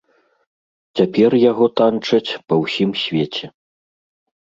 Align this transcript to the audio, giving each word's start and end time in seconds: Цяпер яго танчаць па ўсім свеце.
Цяпер 1.01 1.37
яго 1.51 1.65
танчаць 1.83 2.35
па 2.47 2.53
ўсім 2.65 2.99
свеце. 3.07 3.45